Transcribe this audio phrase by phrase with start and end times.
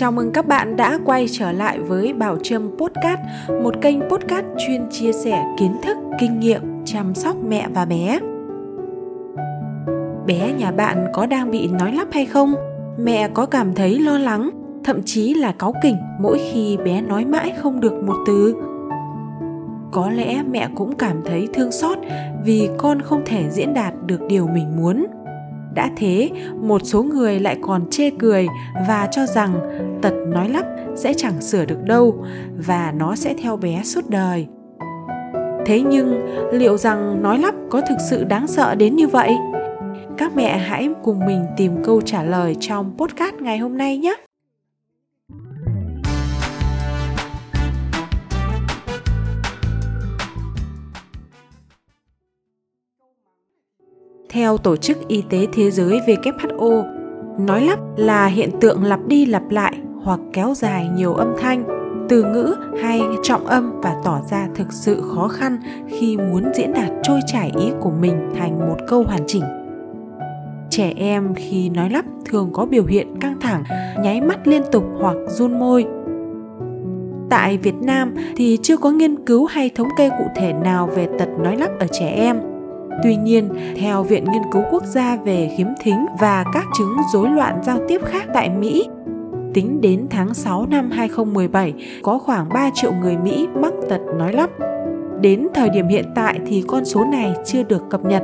[0.00, 3.20] Chào mừng các bạn đã quay trở lại với Bảo Trâm Podcast,
[3.62, 8.18] một kênh podcast chuyên chia sẻ kiến thức, kinh nghiệm chăm sóc mẹ và bé.
[10.26, 12.54] Bé nhà bạn có đang bị nói lắp hay không?
[12.98, 14.50] Mẹ có cảm thấy lo lắng,
[14.84, 18.56] thậm chí là cáu kỉnh mỗi khi bé nói mãi không được một từ?
[19.92, 21.98] Có lẽ mẹ cũng cảm thấy thương xót
[22.44, 25.06] vì con không thể diễn đạt được điều mình muốn
[25.78, 28.46] đã thế, một số người lại còn chê cười
[28.88, 29.54] và cho rằng
[30.02, 32.24] tật nói lắp sẽ chẳng sửa được đâu
[32.66, 34.46] và nó sẽ theo bé suốt đời.
[35.66, 39.36] Thế nhưng, liệu rằng nói lắp có thực sự đáng sợ đến như vậy?
[40.16, 44.27] Các mẹ hãy cùng mình tìm câu trả lời trong podcast ngày hôm nay nhé!
[54.38, 56.84] Theo Tổ chức Y tế Thế giới WHO,
[57.38, 59.72] nói lắp là hiện tượng lặp đi lặp lại
[60.02, 61.64] hoặc kéo dài nhiều âm thanh,
[62.08, 65.58] từ ngữ hay trọng âm và tỏ ra thực sự khó khăn
[65.88, 69.42] khi muốn diễn đạt trôi chảy ý của mình thành một câu hoàn chỉnh.
[70.70, 73.64] Trẻ em khi nói lắp thường có biểu hiện căng thẳng,
[74.02, 75.86] nháy mắt liên tục hoặc run môi.
[77.30, 81.08] Tại Việt Nam thì chưa có nghiên cứu hay thống kê cụ thể nào về
[81.18, 82.47] tật nói lắp ở trẻ em
[83.02, 87.30] Tuy nhiên, theo Viện Nghiên cứu Quốc gia về khiếm thính và các chứng rối
[87.30, 88.88] loạn giao tiếp khác tại Mỹ,
[89.54, 94.32] tính đến tháng 6 năm 2017, có khoảng 3 triệu người Mỹ mắc tật nói
[94.32, 94.50] lắp.
[95.20, 98.22] Đến thời điểm hiện tại thì con số này chưa được cập nhật,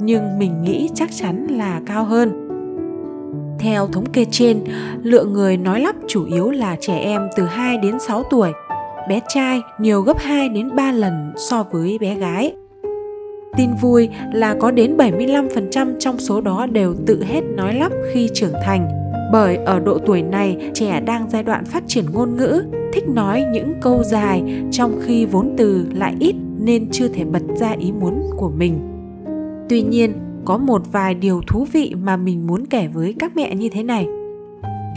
[0.00, 2.42] nhưng mình nghĩ chắc chắn là cao hơn.
[3.58, 4.64] Theo thống kê trên,
[5.02, 8.52] lượng người nói lắp chủ yếu là trẻ em từ 2 đến 6 tuổi.
[9.08, 12.54] Bé trai nhiều gấp 2 đến 3 lần so với bé gái.
[13.56, 18.30] Tin vui là có đến 75% trong số đó đều tự hết nói lắp khi
[18.34, 18.88] trưởng thành.
[19.32, 22.62] Bởi ở độ tuổi này, trẻ đang giai đoạn phát triển ngôn ngữ,
[22.92, 27.42] thích nói những câu dài trong khi vốn từ lại ít nên chưa thể bật
[27.56, 28.78] ra ý muốn của mình.
[29.68, 30.12] Tuy nhiên,
[30.44, 33.82] có một vài điều thú vị mà mình muốn kể với các mẹ như thế
[33.82, 34.06] này.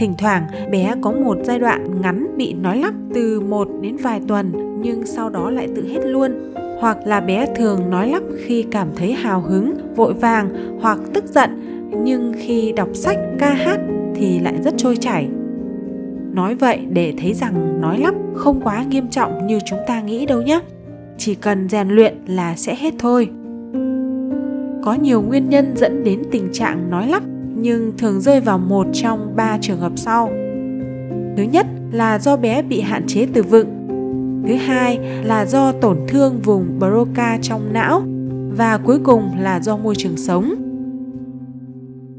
[0.00, 4.20] Thỉnh thoảng bé có một giai đoạn ngắn bị nói lắp từ một đến vài
[4.28, 6.32] tuần nhưng sau đó lại tự hết luôn
[6.80, 11.24] hoặc là bé thường nói lắp khi cảm thấy hào hứng, vội vàng hoặc tức
[11.24, 11.50] giận,
[12.04, 13.80] nhưng khi đọc sách, ca hát
[14.14, 15.28] thì lại rất trôi chảy.
[16.32, 20.26] Nói vậy để thấy rằng nói lắp không quá nghiêm trọng như chúng ta nghĩ
[20.26, 20.60] đâu nhé.
[21.18, 23.28] Chỉ cần rèn luyện là sẽ hết thôi.
[24.84, 27.22] Có nhiều nguyên nhân dẫn đến tình trạng nói lắp
[27.56, 30.30] nhưng thường rơi vào một trong ba trường hợp sau.
[31.36, 33.79] Thứ nhất là do bé bị hạn chế từ vựng
[34.46, 38.02] thứ hai là do tổn thương vùng Broca trong não
[38.56, 40.54] và cuối cùng là do môi trường sống.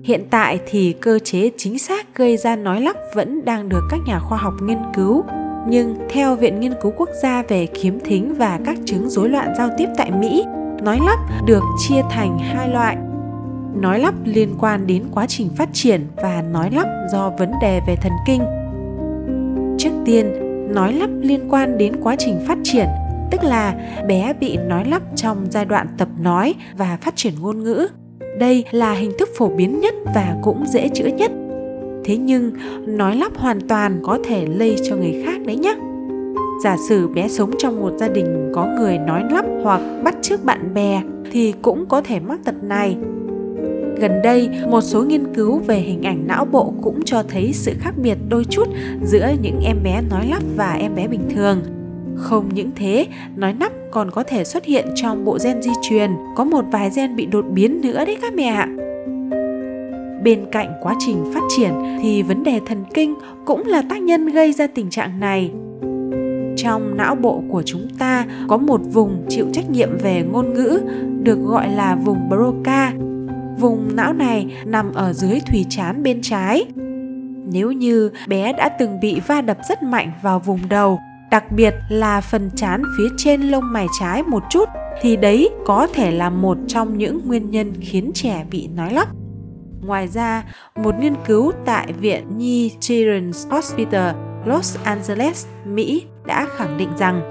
[0.04, 4.00] Hiện tại thì cơ chế chính xác gây ra nói lắp vẫn đang được các
[4.06, 5.24] nhà khoa học nghiên cứu,
[5.68, 9.54] nhưng theo Viện Nghiên cứu Quốc gia về khiếm thính và các chứng rối loạn
[9.58, 10.46] giao tiếp tại Mỹ,
[10.84, 12.98] nói lắp được chia thành hai loại.
[13.82, 17.82] Nói lắp liên quan đến quá trình phát triển và nói lắp do vấn đề
[17.88, 18.42] về thần kinh.
[19.78, 20.34] Trước tiên,
[20.74, 22.88] nói lắp liên quan đến quá trình phát triển,
[23.32, 23.76] tức là
[24.08, 27.88] bé bị nói lắp trong giai đoạn tập nói và phát triển ngôn ngữ.
[28.40, 31.32] Đây là hình thức phổ biến nhất và cũng dễ chữa nhất.
[32.06, 32.52] Thế nhưng,
[32.86, 35.76] nói lắp hoàn toàn có thể lây cho người khác đấy nhé
[36.62, 40.44] giả sử bé sống trong một gia đình có người nói lắp hoặc bắt chước
[40.44, 42.98] bạn bè thì cũng có thể mắc tật này.
[44.02, 47.74] Gần đây, một số nghiên cứu về hình ảnh não bộ cũng cho thấy sự
[47.80, 48.68] khác biệt đôi chút
[49.04, 51.62] giữa những em bé nói lắp và em bé bình thường.
[52.16, 56.12] Không những thế, nói nắp còn có thể xuất hiện trong bộ gen di truyền,
[56.36, 58.68] có một vài gen bị đột biến nữa đấy các mẹ ạ.
[60.24, 64.26] Bên cạnh quá trình phát triển thì vấn đề thần kinh cũng là tác nhân
[64.26, 65.52] gây ra tình trạng này.
[66.58, 70.82] Trong não bộ của chúng ta có một vùng chịu trách nhiệm về ngôn ngữ
[71.24, 72.94] được gọi là vùng Broca
[73.62, 76.66] Vùng não này nằm ở dưới thùy chán bên trái.
[77.54, 81.00] Nếu như bé đã từng bị va đập rất mạnh vào vùng đầu,
[81.32, 84.70] đặc biệt là phần chán phía trên lông mày trái một chút
[85.02, 89.08] thì đấy có thể là một trong những nguyên nhân khiến trẻ bị nói lắp.
[89.82, 90.44] Ngoài ra,
[90.76, 94.16] một nghiên cứu tại Viện Nhi Children's Hospital
[94.46, 97.22] Los Angeles, Mỹ đã khẳng định rằng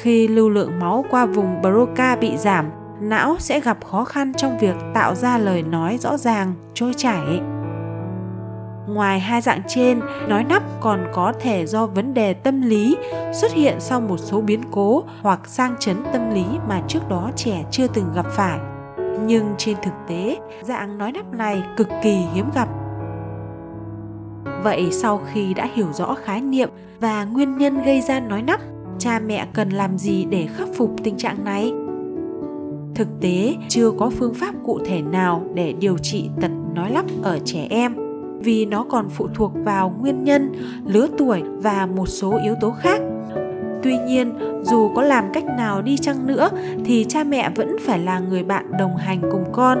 [0.00, 4.58] khi lưu lượng máu qua vùng Broca bị giảm não sẽ gặp khó khăn trong
[4.58, 7.40] việc tạo ra lời nói rõ ràng trôi chảy.
[8.88, 12.96] Ngoài hai dạng trên nói nắp còn có thể do vấn đề tâm lý
[13.32, 17.30] xuất hiện sau một số biến cố hoặc sang chấn tâm lý mà trước đó
[17.36, 18.58] trẻ chưa từng gặp phải.
[19.20, 22.68] Nhưng trên thực tế dạng nói nắp này cực kỳ hiếm gặp.
[24.62, 26.68] Vậy sau khi đã hiểu rõ khái niệm
[27.00, 28.60] và nguyên nhân gây ra nói nắp,
[28.98, 31.72] cha mẹ cần làm gì để khắc phục tình trạng này?
[32.98, 37.04] Thực tế, chưa có phương pháp cụ thể nào để điều trị tật nói lắp
[37.22, 37.96] ở trẻ em
[38.40, 40.52] vì nó còn phụ thuộc vào nguyên nhân,
[40.86, 43.00] lứa tuổi và một số yếu tố khác.
[43.82, 46.48] Tuy nhiên, dù có làm cách nào đi chăng nữa
[46.84, 49.78] thì cha mẹ vẫn phải là người bạn đồng hành cùng con.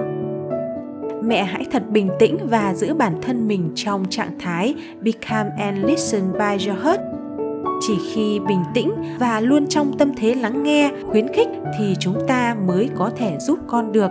[1.22, 5.84] Mẹ hãy thật bình tĩnh và giữ bản thân mình trong trạng thái become and
[5.84, 7.00] listen by your heart
[7.80, 12.18] chỉ khi bình tĩnh và luôn trong tâm thế lắng nghe, khuyến khích thì chúng
[12.28, 14.10] ta mới có thể giúp con được.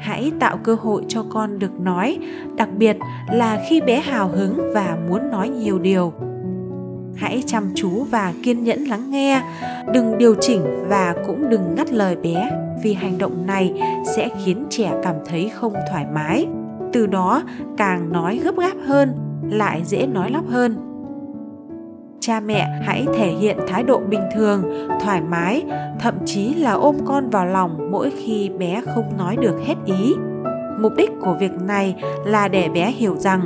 [0.00, 2.18] Hãy tạo cơ hội cho con được nói,
[2.56, 2.96] đặc biệt
[3.32, 6.12] là khi bé hào hứng và muốn nói nhiều điều.
[7.16, 9.42] Hãy chăm chú và kiên nhẫn lắng nghe,
[9.92, 12.50] đừng điều chỉnh và cũng đừng ngắt lời bé,
[12.82, 13.82] vì hành động này
[14.16, 16.46] sẽ khiến trẻ cảm thấy không thoải mái.
[16.92, 17.42] Từ đó,
[17.76, 19.12] càng nói gấp gáp hơn,
[19.50, 20.76] lại dễ nói lắp hơn
[22.26, 24.62] cha mẹ hãy thể hiện thái độ bình thường,
[25.00, 25.64] thoải mái,
[26.00, 30.14] thậm chí là ôm con vào lòng mỗi khi bé không nói được hết ý.
[30.80, 33.40] Mục đích của việc này là để bé hiểu rằng,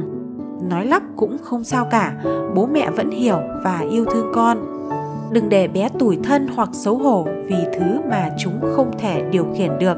[0.70, 2.14] nói lắp cũng không sao cả,
[2.54, 4.58] bố mẹ vẫn hiểu và yêu thương con.
[5.32, 9.46] Đừng để bé tủi thân hoặc xấu hổ vì thứ mà chúng không thể điều
[9.56, 9.96] khiển được.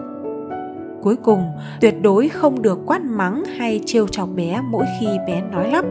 [1.03, 1.45] Cuối cùng,
[1.81, 5.85] tuyệt đối không được quát mắng hay trêu chọc bé mỗi khi bé nói lắp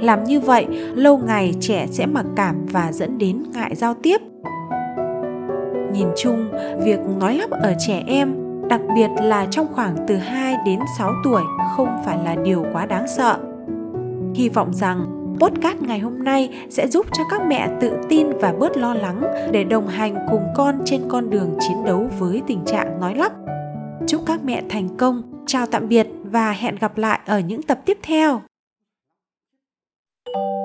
[0.00, 4.20] làm như vậy, lâu ngày trẻ sẽ mặc cảm và dẫn đến ngại giao tiếp
[5.94, 6.50] nhìn chung,
[6.84, 8.34] việc nói lắp ở trẻ em,
[8.68, 11.42] đặc biệt là trong khoảng từ 2 đến 6 tuổi,
[11.76, 13.38] không phải là điều quá đáng sợ.
[14.34, 15.06] Hy vọng rằng
[15.40, 19.22] podcast ngày hôm nay sẽ giúp cho các mẹ tự tin và bớt lo lắng
[19.52, 23.32] để đồng hành cùng con trên con đường chiến đấu với tình trạng nói lắp.
[24.06, 25.22] Chúc các mẹ thành công.
[25.46, 28.40] Chào tạm biệt và hẹn gặp lại ở những tập tiếp theo.
[30.26, 30.63] you